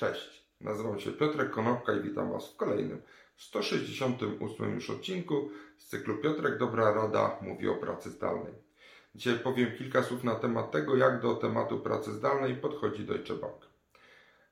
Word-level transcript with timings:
Cześć, 0.00 0.44
nazywam 0.60 1.00
się 1.00 1.12
Piotrek 1.12 1.50
Konopka 1.50 1.92
i 1.92 2.00
witam 2.00 2.32
Was 2.32 2.52
w 2.52 2.56
kolejnym 2.56 3.02
168 3.36 4.74
już 4.74 4.90
odcinku 4.90 5.50
z 5.78 5.86
cyklu 5.86 6.18
Piotrek 6.18 6.58
Dobra 6.58 6.92
Rada 6.92 7.36
mówi 7.42 7.68
o 7.68 7.74
pracy 7.74 8.10
zdalnej. 8.10 8.52
Dzisiaj 9.14 9.38
powiem 9.38 9.76
kilka 9.78 10.02
słów 10.02 10.24
na 10.24 10.34
temat 10.34 10.70
tego, 10.70 10.96
jak 10.96 11.20
do 11.20 11.34
tematu 11.34 11.80
pracy 11.80 12.12
zdalnej 12.12 12.56
podchodzi 12.56 13.04
Deutsche 13.04 13.34
Bank. 13.34 13.66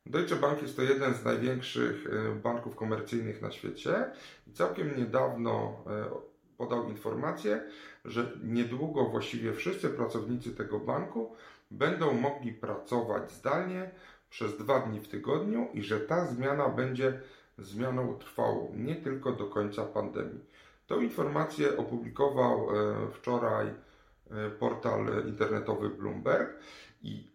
Deutsche 0.06 0.36
Bank 0.36 0.62
jest 0.62 0.76
to 0.76 0.82
jeden 0.82 1.14
z 1.14 1.24
największych 1.24 2.06
e, 2.06 2.34
banków 2.34 2.76
komercyjnych 2.76 3.42
na 3.42 3.50
świecie 3.50 4.04
i 4.46 4.52
całkiem 4.52 4.96
niedawno 4.96 5.84
e, 5.86 6.10
podał 6.56 6.88
informację, 6.88 7.62
że 8.04 8.32
niedługo 8.42 9.04
właściwie 9.04 9.52
wszyscy 9.52 9.88
pracownicy 9.88 10.56
tego 10.56 10.80
banku 10.80 11.36
będą 11.70 12.12
mogli 12.12 12.52
pracować 12.52 13.32
zdalnie 13.32 13.90
przez 14.30 14.58
dwa 14.58 14.80
dni 14.80 15.00
w 15.00 15.08
tygodniu 15.08 15.68
i 15.74 15.82
że 15.82 16.00
ta 16.00 16.26
zmiana 16.26 16.68
będzie 16.68 17.20
zmianą 17.58 18.18
trwałą, 18.18 18.72
nie 18.76 18.96
tylko 18.96 19.32
do 19.32 19.46
końca 19.46 19.84
pandemii. 19.84 20.40
Tą 20.86 21.00
informację 21.00 21.76
opublikował 21.76 22.68
e, 22.70 23.10
wczoraj 23.12 23.66
e, 23.66 24.50
portal 24.50 25.06
internetowy 25.26 25.88
Bloomberg 25.88 26.58
i 27.02 27.30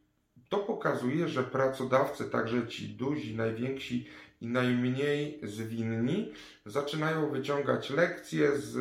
to 0.49 0.57
pokazuje, 0.57 1.27
że 1.27 1.43
pracodawcy, 1.43 2.29
także 2.29 2.67
ci 2.67 2.89
duzi, 2.89 3.35
najwięksi 3.35 4.07
i 4.41 4.47
najmniej 4.47 5.39
zwinni, 5.43 6.33
zaczynają 6.65 7.29
wyciągać 7.29 7.89
lekcje 7.89 8.57
z 8.57 8.75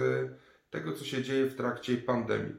tego, 0.70 0.92
co 0.92 1.04
się 1.04 1.22
dzieje 1.22 1.46
w 1.46 1.56
trakcie 1.56 1.96
pandemii. 1.96 2.54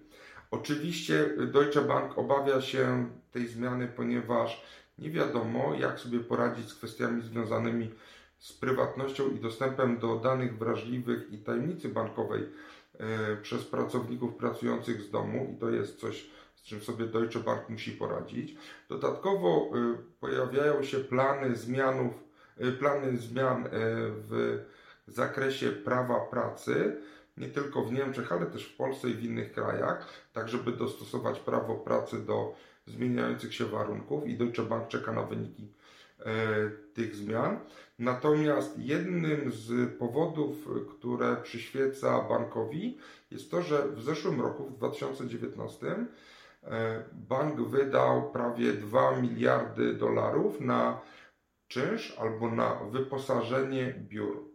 Oczywiście 0.52 1.30
Deutsche 1.38 1.82
Bank 1.82 2.18
obawia 2.18 2.62
się 2.62 3.10
tej 3.32 3.48
zmiany, 3.48 3.88
ponieważ 3.88 4.64
nie 4.98 5.10
wiadomo, 5.10 5.76
jak 5.80 6.00
sobie 6.00 6.20
poradzić 6.20 6.70
z 6.70 6.76
kwestiami 6.76 7.22
związanymi 7.22 7.92
z 8.40 8.54
prywatnością 8.54 9.30
i 9.30 9.40
dostępem 9.40 10.00
do 10.00 10.16
danych 10.16 10.58
wrażliwych 10.58 11.32
i 11.32 11.38
tajemnicy 11.38 11.90
bankowej 11.90 12.44
e, 13.00 13.36
przez 13.42 13.64
pracowników 13.64 14.36
pracujących 14.36 15.02
z 15.02 15.12
domu 15.12 15.54
i 15.54 15.60
to 15.60 15.70
jest 15.70 16.00
coś, 16.00 16.30
z 16.56 16.64
czym 16.64 16.82
sobie 16.82 17.06
Deutsche 17.06 17.40
Bank 17.40 17.70
musi 17.70 17.92
poradzić. 17.92 18.56
Dodatkowo 18.90 19.70
e, 19.76 19.98
pojawiają 20.20 20.84
się 20.84 21.00
plany 21.00 21.56
zmianów, 21.56 22.14
e, 22.58 22.72
plany 22.72 23.18
zmian 23.18 23.70
w 24.30 24.60
zakresie 25.08 25.70
prawa 25.72 26.20
pracy, 26.20 27.02
nie 27.38 27.48
tylko 27.48 27.84
w 27.84 27.94
Niemczech, 27.94 28.32
ale 28.32 28.46
też 28.46 28.66
w 28.66 28.76
Polsce 28.76 29.10
i 29.10 29.14
w 29.14 29.24
innych 29.24 29.52
krajach, 29.52 30.08
tak 30.34 30.50
żeby 30.50 30.72
dostosować 30.72 31.40
prawo 31.40 31.76
pracy 31.76 32.26
do 32.26 32.56
zmieniających 32.88 33.54
się 33.54 33.66
warunków 33.66 34.28
i 34.28 34.38
Deutsche 34.38 34.64
Bank 34.64 34.88
czeka 34.88 35.12
na 35.12 35.24
wyniki 35.24 35.72
e, 36.20 36.26
tych 36.94 37.16
zmian. 37.16 37.60
Natomiast 38.00 38.80
jednym 38.80 39.52
z 39.52 39.98
powodów, 39.98 40.68
które 40.90 41.38
przyświeca 41.38 42.22
bankowi, 42.22 42.98
jest 43.32 43.52
to, 43.52 43.62
że 43.62 43.88
w 43.88 44.02
zeszłym 44.02 44.42
roku, 44.42 44.66
w 44.66 44.78
2019, 44.78 46.06
e, 46.64 47.04
bank 47.14 47.62
wydał 47.62 48.32
prawie 48.32 48.74
2 48.74 49.22
miliardy 49.22 49.94
dolarów 49.94 50.62
na 50.62 51.02
czynsz 51.68 52.18
albo 52.20 52.52
na 52.52 52.76
wyposażenie 52.76 53.94
biur. 54.10 54.50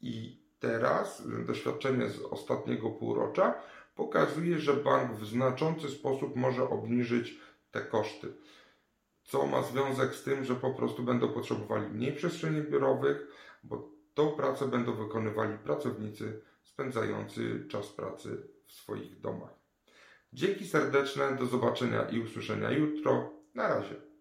I 0.00 0.43
teraz 0.64 1.22
doświadczenie 1.46 2.08
z 2.08 2.22
ostatniego 2.22 2.90
półrocza 2.90 3.54
pokazuje, 3.94 4.58
że 4.58 4.74
bank 4.74 5.12
w 5.12 5.26
znaczący 5.26 5.88
sposób 5.88 6.36
może 6.36 6.68
obniżyć 6.68 7.38
te 7.70 7.80
koszty. 7.80 8.32
Co 9.22 9.46
ma 9.46 9.62
związek 9.62 10.14
z 10.14 10.22
tym, 10.22 10.44
że 10.44 10.54
po 10.54 10.70
prostu 10.70 11.02
będą 11.02 11.28
potrzebowali 11.28 11.88
mniej 11.88 12.12
przestrzeni 12.12 12.62
biurowych, 12.62 13.26
bo 13.64 13.90
tą 14.14 14.30
pracę 14.30 14.68
będą 14.68 14.92
wykonywali 14.94 15.58
pracownicy 15.58 16.40
spędzający 16.62 17.66
czas 17.68 17.88
pracy 17.88 18.48
w 18.66 18.72
swoich 18.72 19.20
domach. 19.20 19.54
Dzięki 20.32 20.66
serdeczne, 20.66 21.36
do 21.36 21.46
zobaczenia 21.46 22.02
i 22.02 22.20
usłyszenia 22.20 22.70
jutro. 22.70 23.30
Na 23.54 23.68
razie. 23.68 24.13